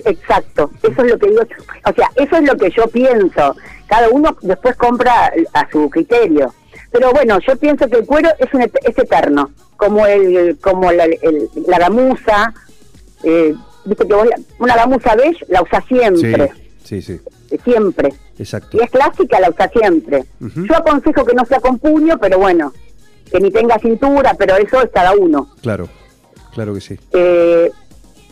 Exacto, 0.06 0.71
eso 0.83 1.03
es 1.03 1.12
lo 1.12 1.18
que 1.18 1.29
digo. 1.29 1.41
O 1.85 1.94
sea, 1.94 2.09
eso 2.15 2.35
es 2.38 2.44
lo 2.44 2.56
que 2.57 2.69
yo 2.71 2.88
pienso. 2.88 3.56
Cada 3.88 4.09
uno 4.09 4.35
después 4.41 4.75
compra 4.75 5.31
a 5.53 5.71
su 5.71 5.89
criterio. 5.89 6.53
Pero 6.91 7.12
bueno, 7.12 7.39
yo 7.45 7.56
pienso 7.57 7.88
que 7.88 7.97
el 7.97 8.06
cuero 8.06 8.29
es, 8.39 8.53
un, 8.53 8.62
et- 8.62 8.77
es 8.83 8.98
eterno, 8.98 9.51
como 9.75 10.05
el 10.05 10.57
como 10.60 10.91
la, 10.91 11.05
el- 11.05 11.50
la 11.67 11.79
gamuza. 11.79 12.53
Eh, 13.24 13.53
Viste 13.86 14.05
que 14.05 14.13
vos 14.13 14.27
una 14.60 14.75
gamuza 14.75 15.15
beige 15.15 15.46
la 15.48 15.62
usás 15.62 15.81
siempre, 15.88 16.51
Sí, 16.84 17.01
sí, 17.01 17.19
sí. 17.50 17.57
siempre. 17.63 18.13
Exacto. 18.38 18.77
Si 18.77 18.84
es 18.84 18.91
clásica, 18.91 19.39
la 19.39 19.50
usás 19.50 19.72
siempre. 19.72 20.25
Yo 20.41 20.75
aconsejo 20.75 21.24
que 21.24 21.34
no 21.34 21.46
sea 21.46 21.62
con 21.62 21.79
puño, 21.79 22.17
pero 22.19 22.38
bueno, 22.38 22.74
que 23.31 23.39
ni 23.39 23.50
tenga 23.50 23.79
cintura, 23.79 24.34
pero 24.38 24.57
eso 24.57 24.81
es 24.81 24.89
cada 24.93 25.13
uno. 25.13 25.50
Claro, 25.62 25.88
claro 26.53 26.74
que 26.74 26.81
sí. 26.81 27.00
Eh, 27.13 27.72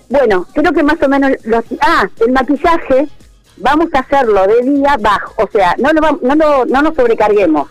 bueno, 0.10 0.46
creo 0.54 0.74
que 0.74 0.84
más 0.84 1.02
o 1.02 1.08
menos 1.08 1.32
los, 1.46 1.64
ah, 1.80 2.06
el 2.26 2.34
maquillaje 2.34 3.08
vamos 3.56 3.88
a 3.94 4.00
hacerlo 4.00 4.46
de 4.48 4.62
día 4.62 4.98
bajo, 5.00 5.34
o 5.42 5.50
sea, 5.52 5.74
no 5.78 5.94
lo 5.94 6.02
no 6.22 6.36
lo- 6.36 6.66
no 6.66 6.82
nos 6.82 6.96
sobrecarguemos. 6.96 7.70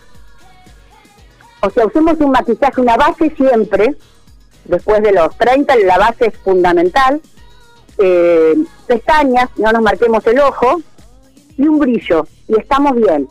O 1.65 1.69
sea, 1.71 1.85
usemos 1.85 2.19
un 2.19 2.31
maquillaje, 2.31 2.81
una 2.81 2.95
base 2.95 3.31
siempre, 3.35 3.95
después 4.65 5.01
de 5.01 5.11
los 5.11 5.35
30, 5.37 5.75
la 5.77 5.97
base 5.97 6.27
es 6.27 6.37
fundamental. 6.37 7.21
Eh, 7.97 8.53
pestañas, 8.87 9.49
no 9.57 9.71
nos 9.71 9.81
marquemos 9.81 10.25
el 10.27 10.39
ojo, 10.39 10.81
y 11.57 11.67
un 11.67 11.79
brillo, 11.79 12.27
y 12.47 12.59
estamos 12.59 12.95
bien. 12.95 13.27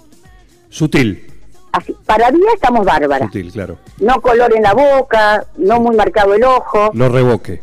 Sutil, 0.71 1.31
Así, 1.73 1.95
para 2.07 2.31
día 2.31 2.47
estamos 2.55 2.85
bárbaras. 2.87 3.27
sutil, 3.29 3.51
claro. 3.53 3.79
No 4.01 4.21
color 4.23 4.55
en 4.57 4.63
la 4.63 4.73
boca, 4.75 5.45
no 5.57 5.81
muy 5.81 5.97
marcado 5.97 6.35
el 6.35 6.45
ojo. 6.45 6.91
No 6.95 7.09
revoque, 7.09 7.63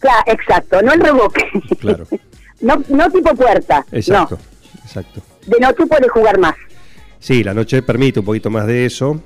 Claro, 0.00 0.22
exacto, 0.26 0.82
no 0.82 0.92
el 0.92 1.00
reboque. 1.00 1.44
Claro. 1.80 2.06
no, 2.60 2.82
no 2.88 3.10
tipo 3.10 3.34
puerta. 3.34 3.84
exacto, 3.92 4.38
exacto. 4.84 5.20
De 5.46 5.58
noche 5.60 5.86
puede 5.86 6.08
jugar 6.08 6.38
más. 6.38 6.54
Sí, 7.20 7.42
la 7.42 7.54
noche 7.54 7.82
permite 7.82 8.20
un 8.20 8.26
poquito 8.26 8.50
más 8.50 8.66
de 8.66 8.84
eso 8.86 9.20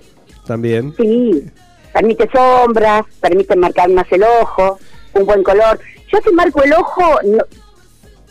también. 0.46 0.94
Sí, 0.96 1.44
permite 1.92 2.28
sombras, 2.32 3.02
permite 3.20 3.56
marcar 3.56 3.88
más 3.90 4.06
el 4.10 4.22
ojo, 4.22 4.78
un 5.14 5.26
buen 5.26 5.42
color. 5.42 5.78
Yo 6.12 6.18
si 6.26 6.34
marco 6.34 6.62
el 6.62 6.72
ojo, 6.74 7.02
no- 7.24 7.44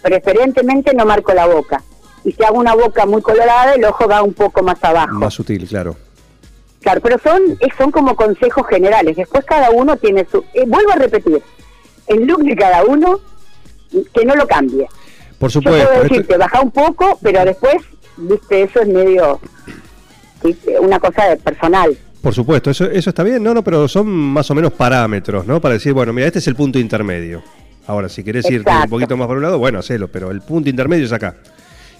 preferentemente 0.01 0.93
no 0.93 1.05
marco 1.05 1.33
la 1.33 1.45
boca. 1.47 1.81
Y 2.23 2.31
si 2.31 2.43
hago 2.43 2.59
una 2.59 2.75
boca 2.75 3.05
muy 3.05 3.21
colorada, 3.21 3.73
el 3.73 3.83
ojo 3.85 4.07
va 4.07 4.21
un 4.21 4.33
poco 4.33 4.61
más 4.63 4.83
abajo. 4.83 5.13
Más 5.15 5.33
sutil, 5.33 5.67
claro. 5.67 5.95
Claro, 6.81 7.01
pero 7.01 7.17
son, 7.19 7.41
son 7.77 7.91
como 7.91 8.15
consejos 8.15 8.65
generales. 8.67 9.15
Después 9.15 9.45
cada 9.45 9.69
uno 9.71 9.97
tiene 9.97 10.25
su... 10.31 10.39
eh, 10.53 10.63
vuelvo 10.67 10.91
a 10.91 10.95
repetir, 10.95 11.41
el 12.07 12.25
look 12.25 12.43
de 12.43 12.55
cada 12.55 12.83
uno, 12.83 13.19
que 14.13 14.25
no 14.25 14.35
lo 14.35 14.47
cambie. 14.47 14.87
Por 15.37 15.49
Yo 15.51 15.59
supuesto. 15.61 15.91
esto- 15.93 16.03
decirte, 16.03 16.37
baja 16.37 16.61
un 16.61 16.71
poco, 16.71 17.19
pero 17.21 17.43
después, 17.45 17.77
viste, 18.17 18.63
eso 18.63 18.81
es 18.81 18.87
medio... 18.87 19.39
una 20.81 20.99
cosa 20.99 21.35
personal. 21.43 21.97
Por 22.21 22.33
supuesto, 22.33 22.69
eso, 22.69 22.85
eso 22.85 23.09
está 23.09 23.23
bien, 23.23 23.41
no, 23.41 23.53
no, 23.53 23.63
pero 23.63 23.87
son 23.87 24.07
más 24.07 24.49
o 24.51 24.55
menos 24.55 24.73
parámetros, 24.73 25.45
¿no? 25.47 25.59
Para 25.59 25.73
decir, 25.73 25.93
bueno, 25.93 26.13
mira, 26.13 26.27
este 26.27 26.39
es 26.39 26.47
el 26.47 26.55
punto 26.55 26.77
intermedio. 26.77 27.41
Ahora, 27.87 28.09
si 28.09 28.23
querés 28.23 28.45
irte 28.45 28.69
un 28.69 28.75
Exacto. 28.75 28.89
poquito 28.91 29.17
más 29.17 29.27
por 29.27 29.37
un 29.37 29.43
lado, 29.43 29.57
bueno, 29.57 29.79
hacelo, 29.79 30.07
pero 30.07 30.29
el 30.29 30.41
punto 30.41 30.69
intermedio 30.69 31.05
es 31.05 31.11
acá. 31.11 31.35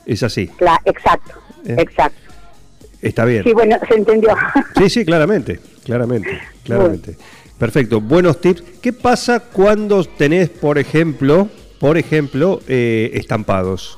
Es 0.06 0.22
así, 0.24 0.50
exacto, 0.86 1.34
Eh. 1.66 1.76
exacto. 1.80 2.20
está 3.02 3.26
bien. 3.26 3.44
Sí, 3.44 3.54
bueno, 3.54 3.78
se 3.88 3.96
entendió. 3.96 4.36
Sí, 4.78 4.90
sí, 4.90 5.06
claramente, 5.06 5.60
claramente, 5.86 6.40
claramente. 6.64 7.18
Perfecto, 7.58 8.00
buenos 8.02 8.40
tips. 8.42 8.64
¿Qué 8.82 8.94
pasa 8.94 9.40
cuando 9.40 10.04
tenés, 10.04 10.50
por 10.50 10.78
ejemplo, 10.80 11.50
por 11.80 11.98
ejemplo, 11.98 12.60
eh, 12.68 13.12
estampados? 13.16 13.98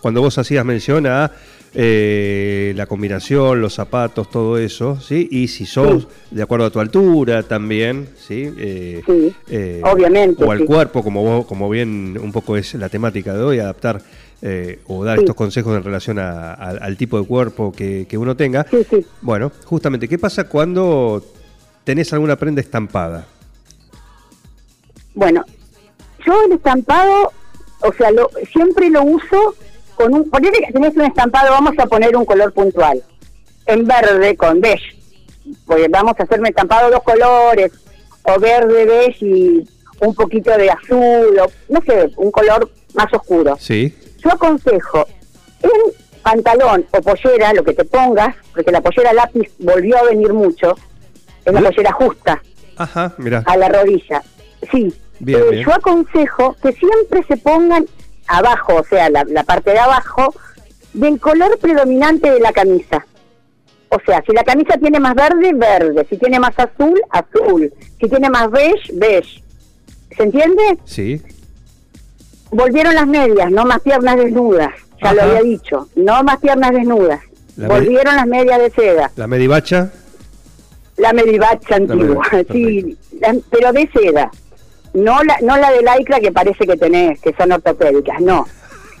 Cuando 0.00 0.20
vos 0.20 0.36
hacías 0.38 0.64
mención 0.64 1.06
a 1.06 1.30
eh, 1.74 2.72
la 2.76 2.86
combinación, 2.86 3.60
los 3.60 3.74
zapatos, 3.74 4.30
todo 4.30 4.58
eso, 4.58 5.00
¿sí? 5.00 5.28
Y 5.30 5.48
si 5.48 5.64
sos 5.66 6.02
Sí. 6.02 6.08
de 6.36 6.42
acuerdo 6.42 6.66
a 6.66 6.70
tu 6.70 6.80
altura 6.80 7.42
también, 7.42 8.08
¿sí? 8.16 8.52
Eh, 8.58 9.02
Sí, 9.06 9.34
obviamente, 9.82 10.44
O 10.44 10.50
al 10.50 10.58
sí. 10.58 10.64
cuerpo, 10.66 11.02
como 11.02 11.22
vos, 11.22 11.46
como 11.46 11.68
bien 11.70 12.18
un 12.20 12.30
poco 12.32 12.56
es 12.56 12.74
la 12.74 12.88
temática 12.88 13.32
de 13.34 13.42
hoy, 13.42 13.58
adaptar 13.58 14.02
eh, 14.44 14.80
o 14.88 15.04
dar 15.04 15.18
estos 15.20 15.36
consejos 15.36 15.76
en 15.76 15.84
relación 15.84 16.18
a- 16.18 16.52
a- 16.54 16.70
al 16.70 16.96
tipo 16.96 17.16
de 17.20 17.24
cuerpo 17.26 17.70
que, 17.72 18.06
que 18.08 18.18
uno 18.18 18.36
tenga. 18.36 18.66
Sí, 18.70 18.78
sí. 18.90 19.06
Bueno, 19.20 19.52
justamente, 19.64 20.08
¿qué 20.08 20.18
pasa 20.18 20.48
cuando 20.48 21.24
tenés 21.84 22.12
alguna 22.12 22.34
prenda 22.36 22.60
estampada? 22.60 23.24
Bueno, 25.14 25.44
yo 26.26 26.42
el 26.46 26.52
estampado, 26.52 27.32
o 27.82 27.92
sea, 27.92 28.10
lo, 28.10 28.30
siempre 28.52 28.90
lo 28.90 29.04
uso 29.04 29.54
con 29.94 30.14
un... 30.14 30.28
Ponele 30.30 30.58
que 30.66 30.72
tenés 30.72 30.94
un 30.94 31.02
estampado, 31.02 31.50
vamos 31.50 31.74
a 31.78 31.86
poner 31.86 32.16
un 32.16 32.24
color 32.24 32.52
puntual. 32.52 33.02
En 33.66 33.86
verde 33.86 34.36
con 34.36 34.60
beige. 34.60 34.96
Porque 35.66 35.88
vamos 35.88 36.14
a 36.18 36.22
hacer 36.22 36.40
un 36.40 36.46
estampado 36.46 36.90
dos 36.90 37.02
colores, 37.02 37.72
o 38.22 38.38
verde, 38.40 38.84
beige 38.86 39.24
y 39.26 39.68
un 40.00 40.14
poquito 40.14 40.50
de 40.56 40.70
azul, 40.70 41.38
o 41.40 41.46
no 41.68 41.80
sé, 41.86 42.10
un 42.16 42.30
color 42.30 42.70
más 42.94 43.12
oscuro. 43.12 43.56
Sí, 43.58 43.94
Yo 44.22 44.30
aconsejo 44.32 45.06
en 45.62 45.70
pantalón 46.22 46.86
o 46.92 47.00
pollera, 47.02 47.52
lo 47.52 47.64
que 47.64 47.72
te 47.74 47.84
pongas, 47.84 48.34
porque 48.52 48.70
la 48.72 48.80
pollera 48.80 49.12
lápiz 49.12 49.50
volvió 49.58 49.96
a 49.98 50.04
venir 50.04 50.32
mucho, 50.32 50.76
es 51.44 51.52
la 51.52 51.60
¿Eh? 51.60 51.62
pollera 51.64 51.92
justa 51.92 52.42
ajá, 52.76 53.14
mira, 53.18 53.42
a 53.46 53.56
la 53.56 53.68
rodilla. 53.68 54.22
Sí, 54.70 54.92
Bien, 55.20 55.40
Eh, 55.40 55.50
bien. 55.50 55.64
yo 55.66 55.72
aconsejo 55.72 56.56
que 56.62 56.72
siempre 56.72 57.22
se 57.28 57.36
pongan 57.36 57.86
abajo, 58.38 58.76
o 58.76 58.84
sea, 58.84 59.08
la, 59.10 59.24
la 59.24 59.42
parte 59.44 59.70
de 59.70 59.78
abajo, 59.78 60.34
del 60.92 61.18
color 61.20 61.58
predominante 61.58 62.30
de 62.30 62.40
la 62.40 62.52
camisa. 62.52 63.06
O 63.88 63.98
sea, 64.06 64.22
si 64.26 64.32
la 64.32 64.42
camisa 64.42 64.78
tiene 64.78 64.98
más 65.00 65.14
verde, 65.14 65.52
verde. 65.54 66.06
Si 66.08 66.16
tiene 66.16 66.38
más 66.40 66.54
azul, 66.58 67.00
azul. 67.10 67.72
Si 68.00 68.08
tiene 68.08 68.30
más 68.30 68.50
beige, 68.50 68.90
beige. 68.94 69.42
¿Se 70.16 70.22
entiende? 70.22 70.62
sí, 70.84 71.20
Volvieron 72.50 72.94
las 72.94 73.06
medias, 73.06 73.50
no 73.50 73.64
más 73.64 73.80
piernas 73.80 74.16
desnudas. 74.16 74.70
Ya 75.02 75.14
lo 75.14 75.22
había 75.22 75.40
dicho. 75.42 75.88
No 75.96 76.22
más 76.22 76.38
piernas 76.38 76.72
desnudas. 76.72 77.20
La 77.56 77.68
Volvieron 77.68 78.14
las 78.16 78.26
medias 78.26 78.58
de 78.60 78.70
seda. 78.70 79.10
la 79.16 79.26
medivacha, 79.26 79.90
La 80.98 81.12
medivacha 81.14 81.76
antigua, 81.76 82.24
sí, 82.52 82.96
la- 83.20 83.36
pero 83.50 83.72
de 83.72 83.88
seda. 83.92 84.30
No 84.94 85.22
la, 85.24 85.38
no 85.42 85.56
la 85.56 85.70
de 85.72 85.80
lycra 85.82 86.20
que 86.20 86.32
parece 86.32 86.66
que 86.66 86.76
tenés, 86.76 87.20
que 87.20 87.32
son 87.34 87.52
ortopédicas, 87.52 88.20
no. 88.20 88.46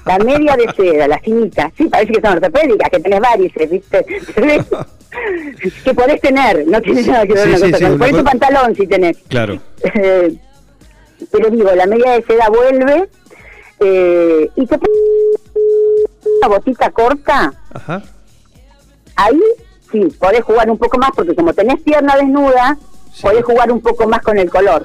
La 0.06 0.18
media 0.18 0.56
de 0.56 0.72
seda, 0.74 1.06
la 1.06 1.18
finita, 1.20 1.70
sí, 1.76 1.84
parece 1.84 2.12
que 2.14 2.20
son 2.20 2.32
ortopédicas, 2.32 2.90
que 2.90 3.00
tenés 3.00 3.20
varices, 3.20 3.70
¿viste? 3.70 4.04
que 5.84 5.94
podés 5.94 6.20
tener, 6.20 6.66
no 6.66 6.80
tiene 6.80 7.02
nada 7.02 7.26
que 7.26 7.34
ver 7.34 7.42
Sí, 7.44 7.48
una 7.50 7.58
sí, 7.58 7.72
cosa 7.72 7.90
sí, 7.90 7.96
Ponés 7.98 8.16
tu 8.16 8.24
pantalón 8.24 8.74
si 8.74 8.86
tenés. 8.86 9.18
claro, 9.28 9.60
Eh, 9.94 10.34
pero 11.30 11.50
digo, 11.50 11.70
la 11.74 11.86
media 11.86 12.12
de 12.12 12.22
seda 12.24 12.48
vuelve 12.48 13.08
eh, 13.80 14.48
y 14.56 14.66
te 14.66 14.78
pones 14.78 14.98
una 16.38 16.48
botita 16.48 16.90
corta, 16.90 17.52
ajá, 17.74 18.02
ahí 19.16 19.40
sí, 19.92 20.00
podés 20.18 20.42
jugar 20.42 20.68
un 20.70 20.78
poco 20.78 20.98
más, 20.98 21.10
porque 21.14 21.34
como 21.34 21.52
tenés 21.52 21.80
pierna 21.82 22.16
desnuda, 22.16 22.76
podés 23.20 23.44
jugar 23.44 23.70
un 23.70 23.80
poco 23.80 24.08
más 24.08 24.22
con 24.22 24.38
el 24.38 24.50
color. 24.50 24.84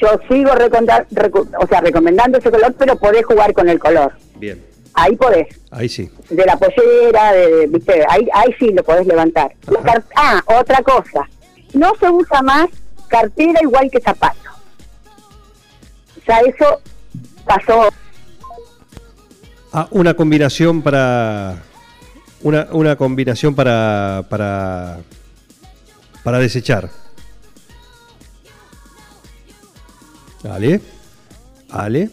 Yo 0.00 0.08
sigo 0.28 0.50
o 0.52 1.66
sea, 1.66 1.80
recomendando 1.80 2.38
ese 2.38 2.50
color, 2.50 2.74
pero 2.78 2.96
podés 2.96 3.24
jugar 3.24 3.52
con 3.52 3.68
el 3.68 3.78
color. 3.78 4.12
bien, 4.36 4.64
Ahí 4.94 5.16
podés. 5.16 5.48
ahí 5.70 5.88
sí, 5.88 6.08
De 6.30 6.44
la 6.44 6.56
pollera, 6.56 7.32
de, 7.32 7.66
¿viste? 7.66 8.04
Ahí, 8.08 8.28
ahí 8.32 8.54
sí 8.58 8.70
lo 8.72 8.82
podés 8.84 9.06
levantar. 9.06 9.52
Ah, 10.16 10.40
otra 10.46 10.82
cosa. 10.82 11.28
No 11.72 11.92
se 11.98 12.08
usa 12.08 12.42
más 12.42 12.66
cartera 13.08 13.60
igual 13.62 13.90
que 13.90 14.00
zapato. 14.00 14.38
Ya 16.26 16.40
eso 16.40 16.80
pasó. 17.44 17.88
Ah, 19.72 19.88
una 19.90 20.14
combinación 20.14 20.82
para. 20.82 21.62
Una, 22.42 22.68
una 22.70 22.96
combinación 22.96 23.54
para. 23.54 24.24
para. 24.28 24.98
para 26.22 26.38
desechar. 26.38 26.88
Ale. 30.50 30.80
Ale. 31.70 32.10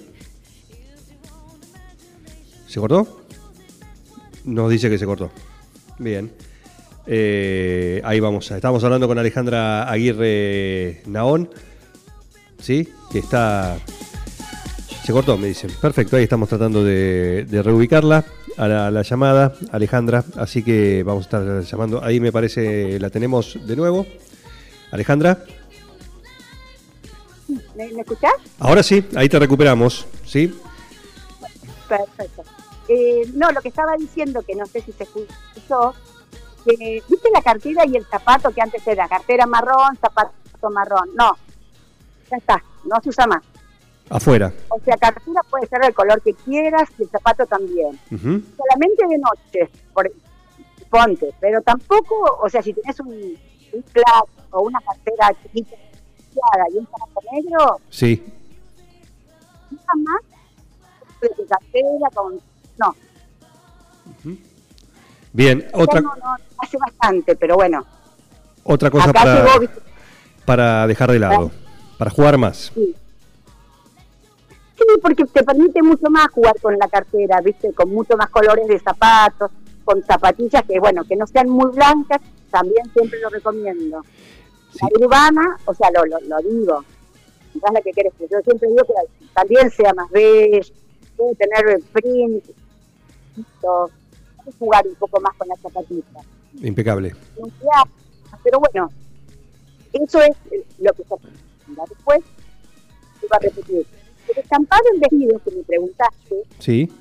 ¿Se 2.68 2.80
cortó? 2.80 3.22
Nos 4.46 4.70
dice 4.70 4.90
que 4.90 4.98
se 4.98 5.06
cortó. 5.06 5.32
Bien. 5.98 6.32
Eh, 7.06 8.02
ahí 8.04 8.20
vamos. 8.20 8.50
Estamos 8.52 8.84
hablando 8.84 9.08
con 9.08 9.18
Alejandra 9.18 9.90
Aguirre 9.90 11.02
Naón. 11.06 11.50
¿Sí? 12.60 12.88
Que 13.12 13.20
está 13.20 13.78
se 15.04 15.14
cortó, 15.14 15.36
me 15.38 15.48
dicen. 15.48 15.72
Perfecto, 15.82 16.16
ahí 16.16 16.24
estamos 16.24 16.48
tratando 16.48 16.84
de, 16.84 17.46
de 17.50 17.64
reubicarla 17.64 18.24
a 18.58 18.68
la, 18.68 18.88
a 18.88 18.92
la 18.92 19.02
llamada, 19.02 19.54
Alejandra. 19.72 20.24
Así 20.38 20.62
que 20.62 21.02
vamos 21.04 21.26
a 21.26 21.26
estar 21.26 21.64
llamando. 21.64 22.04
Ahí 22.04 22.20
me 22.20 22.32
parece, 22.32 23.00
la 23.00 23.10
tenemos 23.10 23.58
de 23.66 23.76
nuevo. 23.76 24.06
Alejandra. 24.92 25.44
¿Me, 27.82 27.92
me 27.94 28.02
escuchás? 28.02 28.34
Ahora 28.60 28.84
sí, 28.84 29.04
ahí 29.16 29.28
te 29.28 29.40
recuperamos. 29.40 30.06
¿Sí? 30.24 30.54
Perfecto. 31.90 32.44
Eh, 32.88 33.24
no, 33.34 33.52
lo 33.52 33.62
que 33.62 33.70
estaba 33.70 33.96
diciendo, 33.98 34.44
que 34.44 34.56
no 34.56 34.66
sé 34.68 34.82
si 34.82 34.92
se 34.92 35.04
escuchó, 35.04 35.96
¿viste 36.66 37.30
la 37.34 37.42
cartera 37.42 37.86
y 37.86 37.96
el 37.96 38.06
zapato 38.06 38.52
que 38.52 38.62
antes 38.62 38.86
era 38.86 39.08
cartera 39.08 39.48
marrón, 39.48 39.98
zapato 40.00 40.70
marrón? 40.72 41.10
No, 41.16 41.36
ya 42.30 42.38
está, 42.38 42.64
no 42.84 42.98
se 43.02 43.10
usa 43.10 43.26
más. 43.26 43.42
Afuera. 44.10 44.54
O 44.70 44.80
sea, 44.84 44.98
cartera 44.98 45.42
puede 45.50 45.66
ser 45.68 45.82
del 45.82 45.94
color 45.94 46.22
que 46.22 46.34
quieras 46.34 46.90
y 47.00 47.04
el 47.04 47.10
zapato 47.10 47.46
también. 47.48 47.98
Solamente 48.10 49.08
de 49.10 49.18
noche, 49.18 49.72
por, 49.94 50.12
ponte, 50.90 51.34
pero 51.40 51.62
tampoco, 51.62 52.40
o 52.42 52.50
sea, 52.50 52.62
si 52.62 52.74
tenés 52.74 53.00
un, 53.00 53.38
un 53.74 53.82
clap 53.94 54.28
o 54.52 54.62
una 54.64 54.80
cartera 54.82 55.34
chiquita 55.42 55.76
y 56.74 56.78
un 56.78 56.88
zapato 56.88 57.22
negro, 57.32 57.80
Sí. 57.90 58.24
nunca 59.70 59.94
más 59.98 60.22
de 61.22 61.46
cartera 61.46 62.10
con... 62.14 62.40
No, 62.78 62.96
Bien, 65.34 65.66
otra, 65.74 66.02
no, 66.02 66.14
no, 66.16 66.36
hace 66.58 66.78
bastante, 66.78 67.36
pero 67.36 67.56
bueno. 67.56 67.86
otra 68.64 68.90
cosa 68.92 69.10
Acá 69.12 69.14
para, 69.14 69.58
llegó, 69.58 69.72
para 70.46 70.88
dejar 70.88 71.12
de 71.12 71.20
lado. 71.20 71.52
Para 71.98 72.12
jugar 72.12 72.38
más. 72.38 72.72
sí. 72.74 72.96
Sí, 74.78 74.88
porque 75.00 75.24
te 75.26 75.44
permite 75.44 75.84
mucho 75.84 76.10
más 76.10 76.28
jugar 76.32 76.60
con 76.60 76.76
la 76.76 76.88
cartera, 76.88 77.40
viste, 77.42 77.72
con 77.72 77.90
mucho 77.94 78.18
más 78.18 78.30
colores 78.30 78.68
de 78.68 78.80
zapatos, 78.80 79.52
con 79.86 80.04
zapatillas 80.04 80.64
que, 80.64 80.80
bueno, 80.80 81.04
que 81.04 81.16
no 81.16 81.28
sean 81.28 81.50
muy 81.50 81.72
blancas, 81.72 82.20
también 82.50 82.92
siempre 82.92 83.20
lo 83.20 83.30
recomiendo. 83.30 84.04
Sí. 84.72 84.80
La 84.82 85.06
urbana, 85.06 85.58
o 85.66 85.74
sea, 85.74 85.90
lo, 85.92 86.06
lo, 86.06 86.20
lo 86.22 86.38
digo, 86.50 86.84
quizás 87.54 87.74
la 87.74 87.82
que 87.82 87.92
quieres, 87.92 88.14
yo 88.20 88.40
siempre 88.42 88.70
digo 88.70 88.84
que 88.86 88.94
también 89.34 89.70
sea 89.72 89.94
más 89.94 90.10
puede 90.10 91.36
tener 91.36 91.80
print, 91.94 92.46
jugar 94.60 94.88
un 94.88 94.96
poco 94.96 95.20
más 95.22 95.36
con 95.38 95.48
las 95.48 95.60
zapatillas. 95.60 96.26
Impecable. 96.62 97.16
pero 98.44 98.60
bueno, 98.60 98.90
eso 99.94 100.22
es 100.22 100.36
eh, 100.52 100.66
lo 100.80 100.92
que 100.94 101.04
se. 101.04 101.16
Después, 101.68 102.22
se 103.20 103.28
va 103.28 103.38
a 103.38 103.40
repetir. 103.40 103.86
El 104.28 104.38
estampado 104.38 104.82
en 104.94 105.00
vestido, 105.00 105.40
que 105.40 105.52
me 105.52 105.64
preguntaste, 105.64 106.36
Sí. 106.60 106.92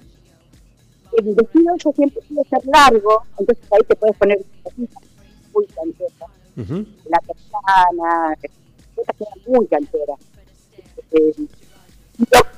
el 1.19 1.35
vestido 1.35 1.77
yo 1.77 1.93
siempre 1.93 2.23
quiero 2.27 2.43
ser 2.49 2.61
largo, 2.67 3.23
entonces 3.39 3.65
ahí 3.73 3.81
te 3.87 3.97
puedes 3.97 4.17
poner 4.17 4.39
muy 5.53 5.67
Ujú. 6.57 6.87
la 7.09 7.19
persona, 7.21 8.37
que 8.41 8.51
eran 9.07 9.39
muy 9.47 9.67
canteras. 9.67 10.19
Eh, 11.13 11.35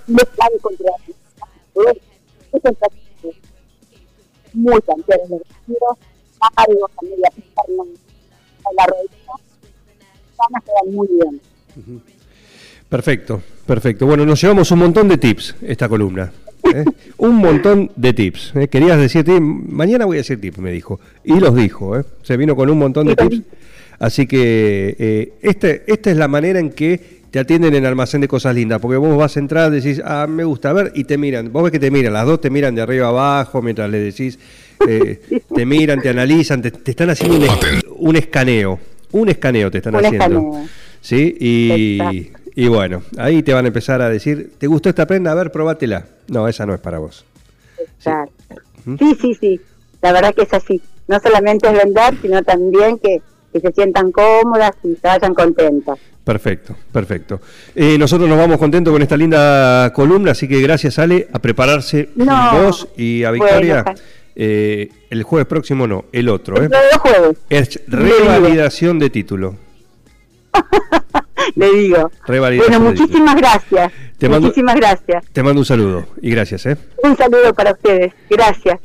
me 0.06 0.24
plan 0.24 0.50
contra 0.60 0.90
eso 2.52 2.68
es 2.68 3.36
muy 4.52 4.80
canteras 4.82 5.30
los 5.30 5.40
vestidos, 5.40 5.98
largos, 6.56 6.90
a 6.96 7.02
media 7.02 7.30
pierna, 7.34 7.84
a 8.64 8.74
la 8.76 8.86
rodilla, 8.86 9.32
van 10.36 10.56
a 10.56 10.60
quedar 10.60 10.86
muy 10.92 11.08
bien. 11.08 12.02
Perfecto, 12.88 13.40
perfecto. 13.66 14.06
Bueno, 14.06 14.26
nos 14.26 14.40
llevamos 14.40 14.70
un 14.70 14.80
montón 14.80 15.08
de 15.08 15.16
tips 15.16 15.56
esta 15.62 15.88
columna. 15.88 16.30
¿eh? 16.64 16.84
un 17.16 17.36
montón 17.36 17.90
de 17.96 18.12
tips. 18.12 18.54
¿eh? 18.56 18.68
Querías 18.68 18.98
decir 18.98 19.24
tips, 19.24 19.40
mañana 19.40 20.04
voy 20.04 20.18
a 20.18 20.20
decir 20.20 20.38
tips, 20.38 20.58
me 20.58 20.70
dijo. 20.70 21.00
Y 21.24 21.40
los 21.40 21.54
dijo, 21.54 21.98
¿eh? 21.98 22.04
se 22.22 22.36
vino 22.36 22.54
con 22.54 22.68
un 22.68 22.78
montón 22.78 23.06
de 23.06 23.16
tips. 23.16 23.40
Así 24.02 24.26
que 24.26 24.96
eh, 24.98 25.32
este, 25.42 25.84
esta 25.86 26.10
es 26.10 26.16
la 26.16 26.26
manera 26.26 26.58
en 26.58 26.70
que 26.70 27.22
te 27.30 27.38
atienden 27.38 27.72
en 27.74 27.86
almacén 27.86 28.20
de 28.20 28.26
cosas 28.26 28.52
lindas, 28.54 28.80
porque 28.80 28.96
vos 28.96 29.16
vas 29.16 29.36
a 29.36 29.40
entrar, 29.40 29.70
decís, 29.70 30.02
ah, 30.04 30.26
me 30.28 30.42
gusta, 30.42 30.70
a 30.70 30.72
ver, 30.72 30.92
y 30.96 31.04
te 31.04 31.16
miran. 31.16 31.52
Vos 31.52 31.62
ves 31.62 31.70
que 31.72 31.78
te 31.78 31.90
miran, 31.90 32.12
las 32.12 32.26
dos 32.26 32.40
te 32.40 32.50
miran 32.50 32.74
de 32.74 32.82
arriba 32.82 33.08
abajo 33.08 33.62
mientras 33.62 33.88
le 33.88 34.00
decís, 34.00 34.40
eh, 34.88 35.20
te 35.54 35.64
miran, 35.64 36.00
te 36.02 36.08
analizan, 36.08 36.60
te, 36.60 36.72
te 36.72 36.90
están 36.90 37.10
haciendo 37.10 37.36
un, 37.36 37.44
es- 37.44 37.84
un 37.96 38.16
escaneo. 38.16 38.80
Un 39.12 39.28
escaneo 39.28 39.70
te 39.70 39.78
están 39.78 39.94
Un 39.94 40.04
haciendo. 40.04 40.24
escaneo. 40.26 40.66
¿Sí? 41.00 41.36
Y, 41.38 42.00
y 42.56 42.66
bueno, 42.68 43.02
ahí 43.18 43.42
te 43.44 43.52
van 43.54 43.66
a 43.66 43.68
empezar 43.68 44.02
a 44.02 44.08
decir, 44.08 44.52
¿te 44.58 44.66
gustó 44.66 44.88
esta 44.88 45.06
prenda? 45.06 45.30
A 45.30 45.34
ver, 45.36 45.52
probátela. 45.52 46.06
No, 46.28 46.48
esa 46.48 46.66
no 46.66 46.74
es 46.74 46.80
para 46.80 46.98
vos. 46.98 47.24
Exacto. 47.78 48.32
¿Mm? 48.84 48.96
Sí, 48.98 49.16
sí, 49.20 49.34
sí. 49.40 49.60
La 50.02 50.12
verdad 50.12 50.34
que 50.34 50.42
es 50.42 50.52
así. 50.52 50.82
No 51.06 51.20
solamente 51.20 51.68
es 51.68 51.74
vender, 51.84 52.14
sino 52.20 52.42
también 52.42 52.98
que, 52.98 53.22
que 53.52 53.60
se 53.60 53.72
sientan 53.72 54.10
cómodas 54.12 54.72
y 54.82 54.94
se 54.94 55.00
vayan 55.06 55.34
contentas. 55.34 55.98
Perfecto, 56.24 56.76
perfecto. 56.92 57.40
Eh, 57.74 57.98
nosotros 57.98 58.28
nos 58.28 58.38
vamos 58.38 58.58
contentos 58.58 58.92
con 58.92 59.02
esta 59.02 59.16
linda 59.16 59.92
columna, 59.92 60.30
así 60.32 60.46
que 60.48 60.60
gracias 60.62 60.98
Ale, 60.98 61.28
a 61.32 61.38
prepararse 61.40 62.10
No. 62.14 62.62
vos 62.62 62.88
y 62.96 63.24
a 63.24 63.30
Victoria. 63.32 63.84
eh, 64.36 64.88
el 65.10 65.22
jueves 65.24 65.46
próximo 65.46 65.86
no, 65.86 66.04
el 66.12 66.28
otro. 66.28 66.56
¿eh? 66.56 66.60
Dentro 66.62 66.78
de 66.78 66.84
dos 66.92 66.98
jueves, 67.00 67.38
Es 67.50 67.80
revalidación 67.88 68.98
de 68.98 69.10
título. 69.10 69.56
le 71.56 71.70
digo. 71.72 72.10
Revalidación 72.26 72.82
Bueno, 72.84 73.00
muchísimas 73.00 73.36
gracias. 73.36 73.92
Te 74.18 74.28
mando- 74.28 74.46
muchísimas 74.48 74.76
gracias. 74.76 75.24
Te 75.32 75.42
mando 75.42 75.60
un 75.60 75.64
saludo 75.64 76.06
y 76.20 76.30
gracias. 76.30 76.66
¿eh? 76.66 76.76
Un 77.02 77.16
saludo 77.16 77.52
para 77.52 77.72
ustedes. 77.72 78.12
Gracias. 78.30 78.78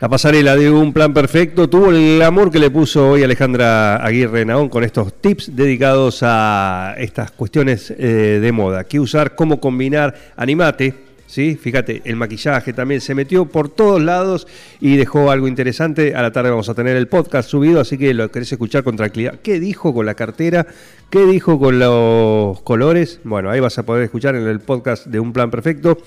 La 0.00 0.08
pasarela 0.08 0.56
de 0.56 0.70
un 0.70 0.94
plan 0.94 1.12
perfecto 1.12 1.68
tuvo 1.68 1.90
el 1.90 2.22
amor 2.22 2.50
que 2.50 2.58
le 2.58 2.70
puso 2.70 3.10
hoy 3.10 3.22
Alejandra 3.22 3.96
Aguirre 3.96 4.46
Naón 4.46 4.70
con 4.70 4.82
estos 4.82 5.12
tips 5.20 5.54
dedicados 5.54 6.20
a 6.22 6.94
estas 6.96 7.32
cuestiones 7.32 7.90
eh, 7.98 8.38
de 8.40 8.50
moda. 8.50 8.84
¿Qué 8.84 8.98
usar? 8.98 9.34
¿Cómo 9.34 9.60
combinar? 9.60 10.32
Animate. 10.36 10.94
¿Sí? 11.26 11.54
Fíjate, 11.54 12.00
el 12.06 12.16
maquillaje 12.16 12.72
también 12.72 13.02
se 13.02 13.14
metió 13.14 13.44
por 13.44 13.68
todos 13.68 14.00
lados 14.00 14.48
y 14.80 14.96
dejó 14.96 15.30
algo 15.30 15.46
interesante. 15.46 16.14
A 16.14 16.22
la 16.22 16.32
tarde 16.32 16.48
vamos 16.48 16.70
a 16.70 16.74
tener 16.74 16.96
el 16.96 17.06
podcast 17.06 17.50
subido, 17.50 17.78
así 17.78 17.98
que 17.98 18.14
lo 18.14 18.30
querés 18.30 18.50
escuchar 18.50 18.82
con 18.82 18.96
tranquilidad. 18.96 19.38
¿Qué 19.42 19.60
dijo 19.60 19.92
con 19.92 20.06
la 20.06 20.14
cartera? 20.14 20.66
¿Qué 21.10 21.26
dijo 21.26 21.58
con 21.58 21.78
los 21.78 22.62
colores? 22.62 23.20
Bueno, 23.22 23.50
ahí 23.50 23.60
vas 23.60 23.78
a 23.78 23.84
poder 23.84 24.04
escuchar 24.04 24.34
en 24.34 24.48
el 24.48 24.60
podcast 24.60 25.06
de 25.08 25.20
Un 25.20 25.34
Plan 25.34 25.50
Perfecto 25.50 25.98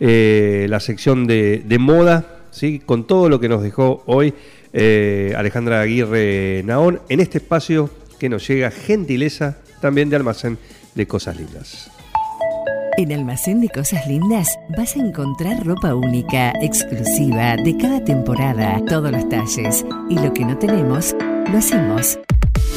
eh, 0.00 0.66
la 0.68 0.80
sección 0.80 1.26
de, 1.26 1.62
de 1.64 1.78
moda, 1.78 2.35
¿sí? 2.56 2.80
con 2.84 3.06
todo 3.06 3.28
lo 3.28 3.38
que 3.38 3.48
nos 3.48 3.62
dejó 3.62 4.02
hoy 4.06 4.34
eh, 4.72 5.34
Alejandra 5.36 5.80
Aguirre 5.80 6.62
Naón 6.64 7.00
en 7.08 7.20
este 7.20 7.38
espacio 7.38 7.90
que 8.18 8.28
nos 8.28 8.46
llega 8.48 8.70
gentileza 8.70 9.58
también 9.80 10.08
de 10.08 10.16
almacén 10.16 10.58
de 10.94 11.06
cosas 11.06 11.36
lindas. 11.36 11.90
En 12.98 13.12
Almacén 13.12 13.60
de 13.60 13.68
Cosas 13.68 14.06
Lindas 14.06 14.58
vas 14.74 14.96
a 14.96 15.00
encontrar 15.00 15.66
ropa 15.66 15.94
única, 15.94 16.50
exclusiva, 16.62 17.56
de 17.56 17.76
cada 17.76 18.02
temporada, 18.02 18.80
todos 18.88 19.12
los 19.12 19.28
talles. 19.28 19.84
Y 20.08 20.14
lo 20.18 20.32
que 20.32 20.46
no 20.46 20.56
tenemos, 20.56 21.14
lo 21.52 21.58
hacemos. 21.58 22.18